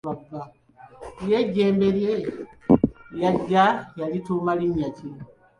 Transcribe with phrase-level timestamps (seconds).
[1.27, 2.13] Ye ejjembe lye
[3.21, 3.65] yagya
[3.99, 5.07] yalituuma linnya ki?